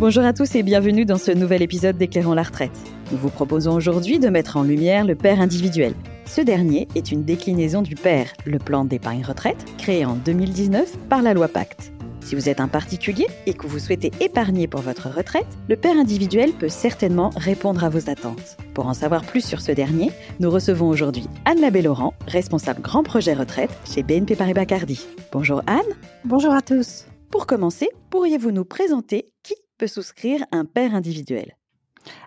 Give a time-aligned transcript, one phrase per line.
[0.00, 2.72] Bonjour à tous et bienvenue dans ce nouvel épisode d'Éclairons la retraite.
[3.12, 5.92] Nous vous proposons aujourd'hui de mettre en lumière le père individuel.
[6.24, 11.20] Ce dernier est une déclinaison du PER, le plan d'épargne retraite, créé en 2019 par
[11.20, 11.92] la loi Pacte.
[12.22, 15.98] Si vous êtes un particulier et que vous souhaitez épargner pour votre retraite, le père
[15.98, 18.56] individuel peut certainement répondre à vos attentes.
[18.72, 23.34] Pour en savoir plus sur ce dernier, nous recevons aujourd'hui Anne Labé-Laurent, responsable grand projet
[23.34, 25.06] retraite chez BNP Paribas Cardi.
[25.30, 25.80] Bonjour Anne.
[26.24, 27.04] Bonjour à tous.
[27.30, 31.56] Pour commencer, pourriez-vous nous présenter qui peut souscrire un père individuel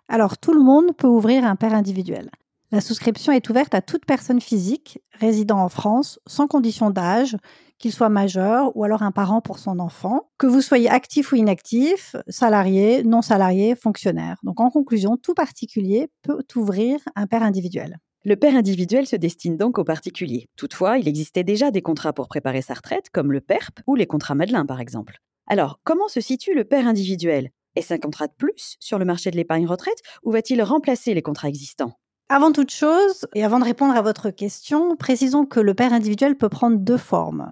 [0.07, 2.31] Alors, tout le monde peut ouvrir un père individuel.
[2.71, 7.38] La souscription est ouverte à toute personne physique résidant en France sans condition d'âge,
[7.77, 11.35] qu'il soit majeur ou alors un parent pour son enfant, que vous soyez actif ou
[11.35, 14.38] inactif, salarié, non salarié, fonctionnaire.
[14.41, 17.99] Donc en conclusion, tout particulier peut ouvrir un père individuel.
[18.25, 20.47] Le père individuel se destine donc aux particuliers.
[20.55, 24.08] Toutefois, il existait déjà des contrats pour préparer sa retraite, comme le PERP ou les
[24.08, 25.20] contrats Madelin par exemple.
[25.47, 27.52] Alors, comment se situe le père individuel?
[27.75, 31.22] Est-ce un contrat de plus sur le marché de l'épargne retraite ou va-t-il remplacer les
[31.22, 31.94] contrats existants?
[32.30, 36.38] Avant toute chose, et avant de répondre à votre question, précisons que le père individuel
[36.38, 37.52] peut prendre deux formes.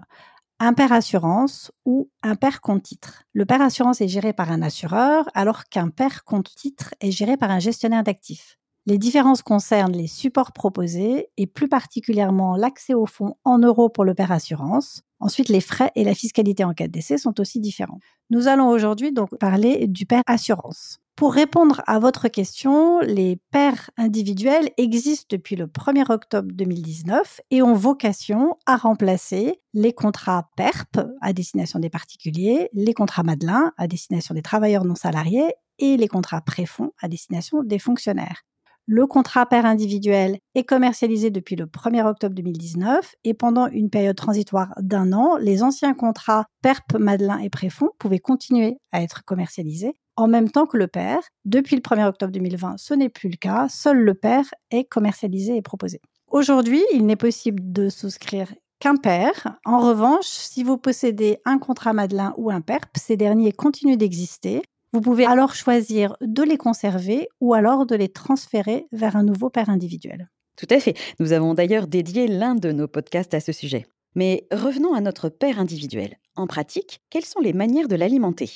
[0.58, 3.24] Un père assurance ou un père compte titre.
[3.32, 7.36] Le père assurance est géré par un assureur alors qu'un père compte titre est géré
[7.36, 8.58] par un gestionnaire d'actifs.
[8.84, 14.04] Les différences concernent les supports proposés et plus particulièrement l'accès aux fonds en euros pour
[14.04, 15.02] le père assurance.
[15.20, 18.00] Ensuite, les frais et la fiscalité en cas de sont aussi différents.
[18.30, 20.98] Nous allons aujourd'hui donc parler du père assurance.
[21.14, 27.62] Pour répondre à votre question, les pairs individuels existent depuis le 1er octobre 2019 et
[27.62, 33.86] ont vocation à remplacer les contrats PERP à destination des particuliers, les contrats Madelin à
[33.86, 38.42] destination des travailleurs non salariés et les contrats préfonds à destination des fonctionnaires.
[38.86, 44.16] Le contrat pair individuel est commercialisé depuis le 1er octobre 2019 et pendant une période
[44.16, 49.94] transitoire d'un an, les anciens contrats PERP, Madelin et Préfonds pouvaient continuer à être commercialisés
[50.16, 51.18] en même temps que le pair.
[51.44, 53.68] Depuis le 1er octobre 2020, ce n'est plus le cas.
[53.68, 56.00] Seul le pair est commercialisé et proposé.
[56.30, 59.58] Aujourd'hui, il n'est possible de souscrire qu'un pair.
[59.64, 64.62] En revanche, si vous possédez un contrat Madelin ou un PERP, ces derniers continuent d'exister
[64.92, 69.48] vous pouvez alors choisir de les conserver ou alors de les transférer vers un nouveau
[69.48, 70.30] père individuel.
[70.56, 70.94] Tout à fait.
[71.18, 73.86] Nous avons d'ailleurs dédié l'un de nos podcasts à ce sujet.
[74.14, 76.18] Mais revenons à notre père individuel.
[76.36, 78.50] En pratique, quelles sont les manières de l'alimenter?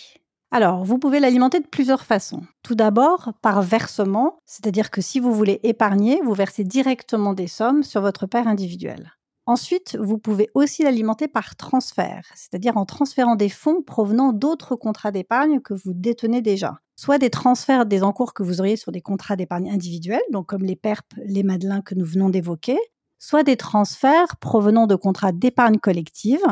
[0.51, 2.43] Alors, vous pouvez l'alimenter de plusieurs façons.
[2.63, 7.83] Tout d'abord, par versement, c'est-à-dire que si vous voulez épargner, vous versez directement des sommes
[7.83, 9.13] sur votre père individuel.
[9.49, 15.13] Ensuite, vous pouvez aussi l'alimenter par transfert, c'est-à-dire en transférant des fonds provenant d'autres contrats
[15.13, 16.81] d'épargne que vous détenez déjà.
[16.97, 20.65] Soit des transferts des encours que vous auriez sur des contrats d'épargne individuels, donc comme
[20.65, 22.79] les PERP, les Madelins que nous venons d'évoquer,
[23.21, 26.43] soit des transferts provenant de contrats d'épargne collective.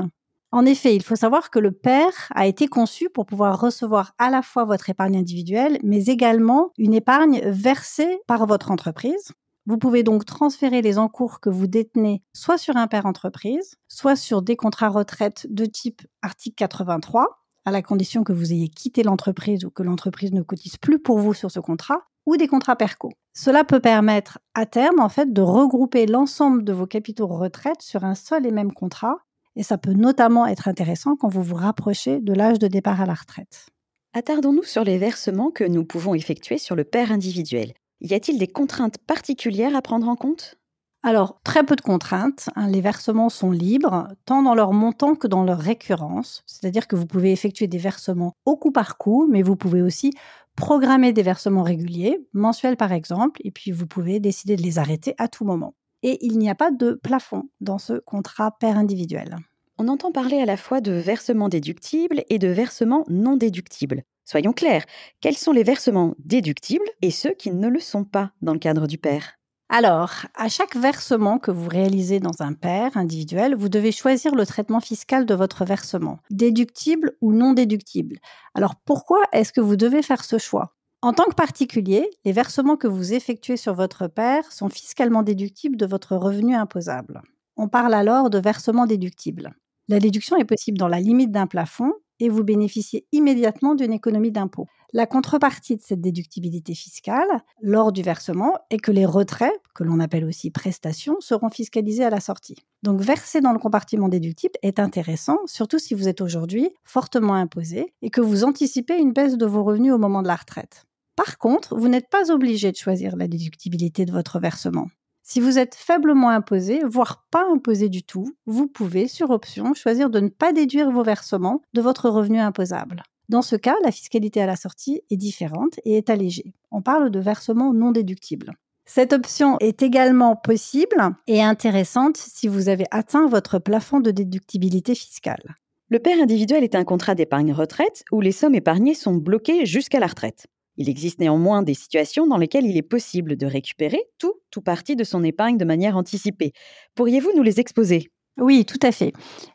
[0.53, 4.31] En effet, il faut savoir que le PER a été conçu pour pouvoir recevoir à
[4.31, 9.33] la fois votre épargne individuelle, mais également une épargne versée par votre entreprise.
[9.67, 14.17] Vous pouvez donc transférer les encours que vous détenez soit sur un père entreprise, soit
[14.17, 19.03] sur des contrats retraite de type article 83, à la condition que vous ayez quitté
[19.03, 22.77] l'entreprise ou que l'entreprise ne cotise plus pour vous sur ce contrat, ou des contrats
[22.77, 23.13] PERCO.
[23.33, 28.05] Cela peut permettre à terme en fait de regrouper l'ensemble de vos capitaux retraite sur
[28.05, 29.19] un seul et même contrat
[29.57, 33.07] et ça peut notamment être intéressant quand vous vous rapprochez de l'âge de départ à
[33.07, 33.67] la retraite.
[34.13, 37.73] Attardons-nous sur les versements que nous pouvons effectuer sur le père individuel.
[38.05, 40.59] Y a-t-il des contraintes particulières à prendre en compte?
[41.03, 42.51] Alors, très peu de contraintes.
[42.55, 42.69] Hein.
[42.69, 46.43] les versements sont libres, tant dans leur montant que dans leur récurrence.
[46.45, 50.13] C'est-à-dire que vous pouvez effectuer des versements au coup par coup, mais vous pouvez aussi
[50.55, 55.15] programmer des versements réguliers, mensuels par exemple, et puis vous pouvez décider de les arrêter
[55.17, 55.73] à tout moment.
[56.03, 59.39] Et il n'y a pas de plafond dans ce contrat père individuel.
[59.79, 64.03] On entend parler à la fois de versements déductibles et de versements non déductibles.
[64.25, 64.85] Soyons clairs,
[65.21, 68.87] quels sont les versements déductibles et ceux qui ne le sont pas dans le cadre
[68.87, 69.35] du père?
[69.71, 74.47] Alors, à chaque versement que vous réalisez dans un père individuel, vous devez choisir le
[74.47, 78.19] traitement fiscal de votre versement, déductible ou non déductible.
[78.55, 80.75] Alors, pourquoi est-ce que vous devez faire ce choix?
[81.03, 85.77] En tant que particulier, les versements que vous effectuez sur votre père sont fiscalement déductibles
[85.77, 87.23] de votre revenu imposable.
[87.57, 89.55] On parle alors de versement déductible.
[89.89, 94.33] La déduction est possible dans la limite d'un plafond et vous bénéficiez immédiatement d'une économie
[94.33, 94.67] d'impôt.
[94.93, 97.27] La contrepartie de cette déductibilité fiscale
[97.61, 102.11] lors du versement est que les retraits, que l'on appelle aussi prestations, seront fiscalisés à
[102.11, 102.57] la sortie.
[102.83, 107.93] Donc verser dans le compartiment déductible est intéressant, surtout si vous êtes aujourd'hui fortement imposé
[108.03, 110.85] et que vous anticipez une baisse de vos revenus au moment de la retraite.
[111.17, 114.87] Par contre, vous n'êtes pas obligé de choisir la déductibilité de votre versement.
[115.27, 120.11] Si vous êtes faiblement imposé, voire pas imposé du tout, vous pouvez, sur option, choisir
[120.11, 123.03] de ne pas déduire vos versements de votre revenu imposable.
[123.31, 126.53] Dans ce cas, la fiscalité à la sortie est différente et est allégée.
[126.71, 128.53] On parle de versement non déductible.
[128.85, 134.95] Cette option est également possible et intéressante si vous avez atteint votre plafond de déductibilité
[134.95, 135.55] fiscale.
[135.89, 140.01] Le père individuel est un contrat d'épargne retraite où les sommes épargnées sont bloquées jusqu'à
[140.01, 140.49] la retraite.
[140.77, 144.97] Il existe néanmoins des situations dans lesquelles il est possible de récupérer tout ou partie
[144.97, 146.53] de son épargne de manière anticipée.
[146.95, 148.11] Pourriez-vous nous les exposer?
[148.37, 149.13] Oui, tout à fait.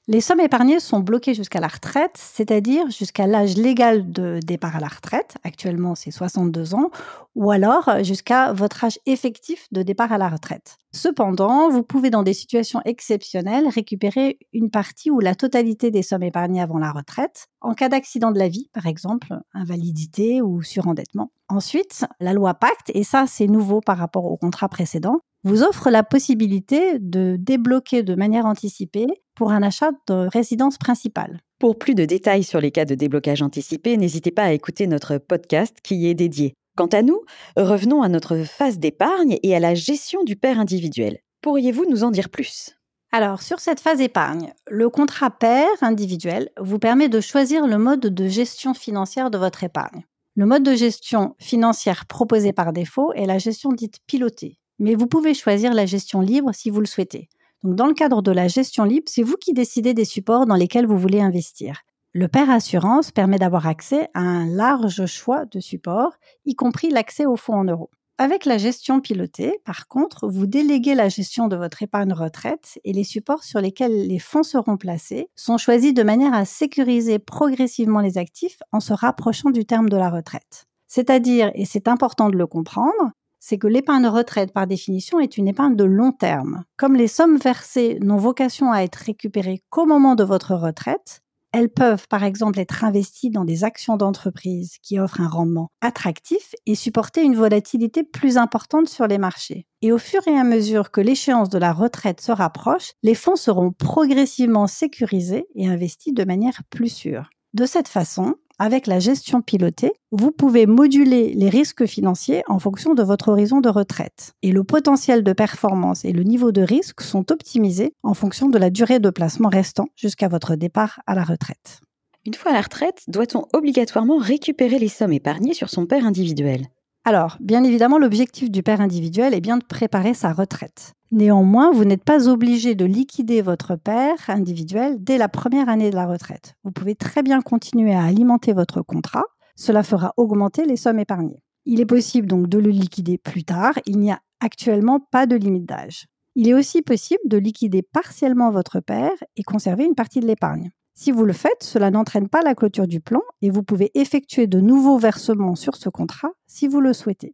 [0.08, 4.80] Les sommes épargnées sont bloquées jusqu'à la retraite, c'est-à-dire jusqu'à l'âge légal de départ à
[4.80, 6.90] la retraite, actuellement c'est 62 ans,
[7.36, 10.78] ou alors jusqu'à votre âge effectif de départ à la retraite.
[10.94, 16.24] Cependant, vous pouvez dans des situations exceptionnelles récupérer une partie ou la totalité des sommes
[16.24, 21.32] épargnées avant la retraite, en cas d'accident de la vie, par exemple, invalidité ou surendettement.
[21.50, 25.90] Ensuite, la loi Pacte, et ça c'est nouveau par rapport au contrat précédent, vous offre
[25.90, 31.40] la possibilité de débloquer de manière anticipée pour un achat de résidence principale.
[31.60, 35.18] Pour plus de détails sur les cas de déblocage anticipé, n'hésitez pas à écouter notre
[35.18, 36.54] podcast qui y est dédié.
[36.78, 37.22] Quant à nous,
[37.57, 41.19] revenons à notre phase d'épargne et à la gestion du père individuel.
[41.42, 42.75] Pourriez-vous nous en dire plus?
[43.12, 48.01] Alors, sur cette phase épargne, le contrat père individuel vous permet de choisir le mode
[48.01, 50.04] de gestion financière de votre épargne.
[50.39, 55.06] Le mode de gestion financière proposé par défaut est la gestion dite pilotée, mais vous
[55.06, 57.27] pouvez choisir la gestion libre si vous le souhaitez.
[57.62, 60.56] Donc, dans le cadre de la gestion libre, c'est vous qui décidez des supports dans
[60.56, 61.81] lesquels vous voulez investir.
[62.13, 66.13] Le Père Assurance permet d'avoir accès à un large choix de supports,
[66.45, 67.89] y compris l'accès aux fonds en euros.
[68.21, 72.92] Avec la gestion pilotée, par contre, vous déléguez la gestion de votre épargne retraite et
[72.92, 78.01] les supports sur lesquels les fonds seront placés sont choisis de manière à sécuriser progressivement
[78.01, 80.66] les actifs en se rapprochant du terme de la retraite.
[80.89, 85.48] C'est-à-dire, et c'est important de le comprendre, c'est que l'épargne retraite, par définition, est une
[85.48, 86.65] épargne de long terme.
[86.75, 91.69] Comme les sommes versées n'ont vocation à être récupérées qu'au moment de votre retraite, elles
[91.69, 96.75] peuvent, par exemple, être investies dans des actions d'entreprise qui offrent un rendement attractif et
[96.75, 99.66] supporter une volatilité plus importante sur les marchés.
[99.81, 103.36] Et au fur et à mesure que l'échéance de la retraite se rapproche, les fonds
[103.36, 107.30] seront progressivement sécurisés et investis de manière plus sûre.
[107.56, 112.94] De cette façon, avec la gestion pilotée, vous pouvez moduler les risques financiers en fonction
[112.94, 114.34] de votre horizon de retraite.
[114.44, 118.60] Et le potentiel de performance et le niveau de risque sont optimisés en fonction de
[118.60, 121.81] la durée de placement restant jusqu'à votre départ à la retraite.
[122.24, 126.68] Une fois à la retraite, doit-on obligatoirement récupérer les sommes épargnées sur son père individuel?
[127.10, 130.94] Alors, bien évidemment, l'objectif du père individuel est bien de préparer sa retraite.
[131.12, 135.96] Néanmoins, vous n'êtes pas obligé de liquider votre père individuel dès la première année de
[135.96, 136.54] la retraite.
[136.64, 139.24] Vous pouvez très bien continuer à alimenter votre contrat.
[139.56, 141.42] Cela fera augmenter les sommes épargnées.
[141.66, 143.74] Il est possible donc de le liquider plus tard.
[143.88, 146.06] Il n'y a actuellement pas de limite d'âge.
[146.36, 150.70] Il est aussi possible de liquider partiellement votre père et conserver une partie de l'épargne.
[151.01, 154.48] Si vous le faites, cela n'entraîne pas la clôture du plan et vous pouvez effectuer
[154.48, 157.31] de nouveaux versements sur ce contrat si vous le souhaitez.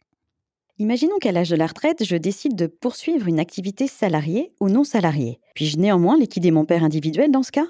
[0.77, 4.83] Imaginons qu'à l'âge de la retraite, je décide de poursuivre une activité salariée ou non
[4.83, 5.39] salariée.
[5.55, 7.65] Puis-je néanmoins liquider mon père individuel dans ce cas?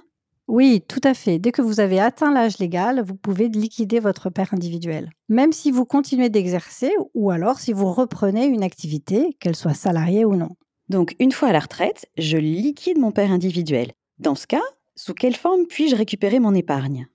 [0.50, 1.40] Oui, tout à fait.
[1.40, 5.12] Dès que vous avez atteint l'âge légal, vous pouvez liquider votre père individuel.
[5.30, 10.26] Même si vous continuez d'exercer ou alors si vous reprenez une activité, qu'elle soit salariée
[10.26, 10.58] ou non.
[10.90, 13.94] Donc, une fois à la retraite, je liquide mon père individuel.
[14.20, 14.62] Dans ce cas,
[14.96, 17.08] sous quelle forme puis-je récupérer mon épargne?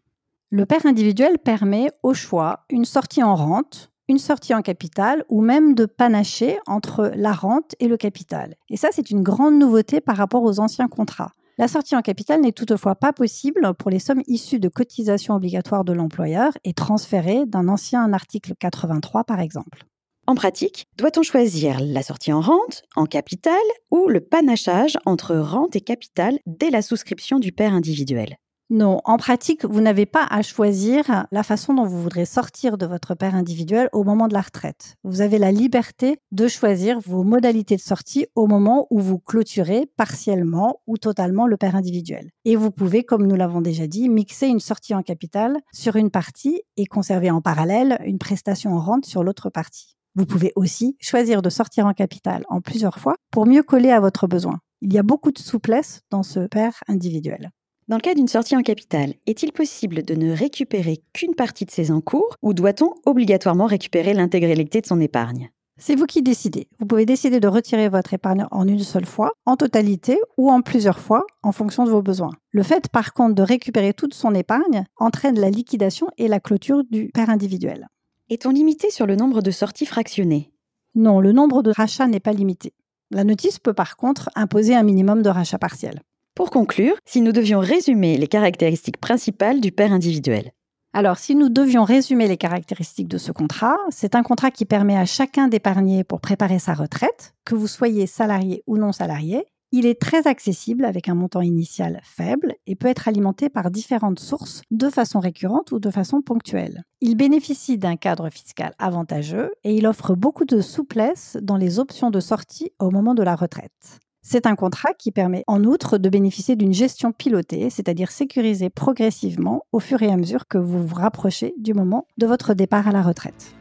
[0.50, 5.40] Le père individuel permet au choix une sortie en rente, une sortie en capital ou
[5.40, 8.56] même de panacher entre la rente et le capital.
[8.68, 11.32] Et ça, c'est une grande nouveauté par rapport aux anciens contrats.
[11.58, 15.84] La sortie en capital n'est toutefois pas possible pour les sommes issues de cotisations obligatoires
[15.84, 19.84] de l'employeur et transférées d'un ancien article 83 par exemple.
[20.30, 23.58] En pratique, doit-on choisir la sortie en rente, en capital
[23.90, 28.36] ou le panachage entre rente et capital dès la souscription du père individuel?
[28.70, 32.86] Non, en pratique, vous n'avez pas à choisir la façon dont vous voudrez sortir de
[32.86, 34.94] votre père individuel au moment de la retraite.
[35.02, 39.86] Vous avez la liberté de choisir vos modalités de sortie au moment où vous clôturez
[39.96, 42.30] partiellement ou totalement le père individuel.
[42.44, 46.12] Et vous pouvez, comme nous l'avons déjà dit, mixer une sortie en capital sur une
[46.12, 49.96] partie et conserver en parallèle une prestation en rente sur l'autre partie.
[50.16, 54.00] Vous pouvez aussi choisir de sortir en capital en plusieurs fois pour mieux coller à
[54.00, 54.58] votre besoin.
[54.82, 57.50] Il y a beaucoup de souplesse dans ce père individuel.
[57.86, 61.70] Dans le cas d'une sortie en capital, est-il possible de ne récupérer qu'une partie de
[61.70, 65.50] ses encours ou doit-on obligatoirement récupérer l'intégralité de son épargne?
[65.78, 66.68] C'est vous qui décidez.
[66.78, 70.60] Vous pouvez décider de retirer votre épargne en une seule fois, en totalité ou en
[70.60, 72.32] plusieurs fois, en fonction de vos besoins.
[72.50, 76.82] Le fait, par contre, de récupérer toute son épargne entraîne la liquidation et la clôture
[76.90, 77.88] du père individuel.
[78.32, 80.52] Est-on limité sur le nombre de sorties fractionnées?
[80.94, 82.74] Non, le nombre de rachats n'est pas limité.
[83.10, 86.00] La notice peut par contre imposer un minimum de rachats partiels.
[86.36, 90.52] Pour conclure, si nous devions résumer les caractéristiques principales du père individuel.
[90.92, 94.96] Alors, si nous devions résumer les caractéristiques de ce contrat, c'est un contrat qui permet
[94.96, 99.44] à chacun d'épargner pour préparer sa retraite, que vous soyez salarié ou non salarié.
[99.72, 104.18] Il est très accessible avec un montant initial faible et peut être alimenté par différentes
[104.18, 106.82] sources de façon récurrente ou de façon ponctuelle.
[107.00, 112.10] Il bénéficie d'un cadre fiscal avantageux et il offre beaucoup de souplesse dans les options
[112.10, 114.00] de sortie au moment de la retraite.
[114.22, 119.66] C'est un contrat qui permet en outre de bénéficier d'une gestion pilotée, c'est-à-dire sécurisée progressivement
[119.70, 122.92] au fur et à mesure que vous vous rapprochez du moment de votre départ à
[122.92, 123.54] la retraite.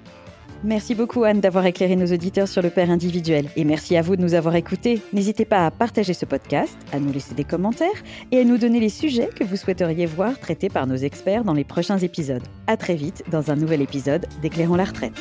[0.64, 3.50] Merci beaucoup Anne d'avoir éclairé nos auditeurs sur le père individuel.
[3.56, 5.02] Et merci à vous de nous avoir écoutés.
[5.14, 7.88] N'hésitez pas à partager ce podcast, à nous laisser des commentaires
[8.32, 11.54] et à nous donner les sujets que vous souhaiteriez voir traités par nos experts dans
[11.54, 12.44] les prochains épisodes.
[12.68, 15.18] À très vite dans un nouvel épisode d'Éclairons la retraite.